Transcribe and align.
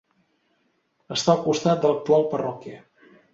Està 1.15 1.31
al 1.35 1.43
costat 1.49 1.85
de 1.85 1.93
l'actual 1.93 2.27
parròquia. 2.33 2.81